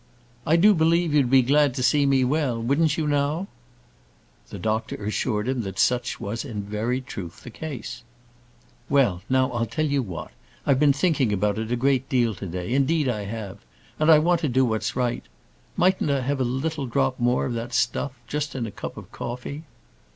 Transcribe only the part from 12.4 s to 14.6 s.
day; indeed, I have, and I want to